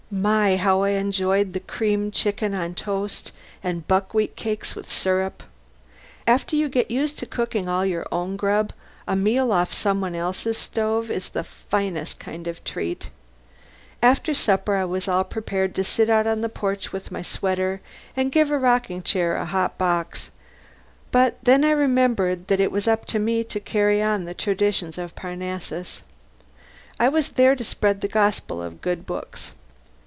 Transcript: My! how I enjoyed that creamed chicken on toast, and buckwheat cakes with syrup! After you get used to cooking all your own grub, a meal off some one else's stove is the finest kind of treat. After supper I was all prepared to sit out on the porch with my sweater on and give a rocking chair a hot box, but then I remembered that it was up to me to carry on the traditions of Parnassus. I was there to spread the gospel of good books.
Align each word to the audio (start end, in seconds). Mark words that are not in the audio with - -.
My! 0.13 0.57
how 0.57 0.81
I 0.83 0.89
enjoyed 0.89 1.53
that 1.53 1.67
creamed 1.67 2.11
chicken 2.13 2.53
on 2.53 2.75
toast, 2.75 3.31
and 3.63 3.87
buckwheat 3.87 4.35
cakes 4.35 4.75
with 4.75 4.91
syrup! 4.91 5.41
After 6.27 6.57
you 6.57 6.67
get 6.67 6.91
used 6.91 7.17
to 7.19 7.25
cooking 7.25 7.69
all 7.69 7.85
your 7.85 8.05
own 8.11 8.35
grub, 8.35 8.73
a 9.07 9.15
meal 9.15 9.53
off 9.53 9.73
some 9.73 10.01
one 10.01 10.13
else's 10.13 10.57
stove 10.57 11.09
is 11.09 11.29
the 11.29 11.45
finest 11.45 12.19
kind 12.19 12.45
of 12.47 12.61
treat. 12.65 13.09
After 14.03 14.33
supper 14.33 14.75
I 14.75 14.83
was 14.83 15.07
all 15.07 15.23
prepared 15.23 15.73
to 15.75 15.83
sit 15.85 16.09
out 16.09 16.27
on 16.27 16.41
the 16.41 16.49
porch 16.49 16.91
with 16.91 17.09
my 17.09 17.21
sweater 17.21 17.79
on 18.17 18.23
and 18.23 18.31
give 18.33 18.51
a 18.51 18.59
rocking 18.59 19.01
chair 19.03 19.37
a 19.37 19.45
hot 19.45 19.77
box, 19.77 20.29
but 21.11 21.37
then 21.41 21.63
I 21.63 21.71
remembered 21.71 22.49
that 22.49 22.59
it 22.59 22.73
was 22.73 22.85
up 22.85 23.05
to 23.05 23.17
me 23.17 23.45
to 23.45 23.61
carry 23.61 24.01
on 24.03 24.25
the 24.25 24.33
traditions 24.33 24.97
of 24.97 25.15
Parnassus. 25.15 26.01
I 26.99 27.07
was 27.07 27.29
there 27.29 27.55
to 27.55 27.63
spread 27.63 28.01
the 28.01 28.09
gospel 28.09 28.61
of 28.61 28.81
good 28.81 29.05
books. 29.05 29.53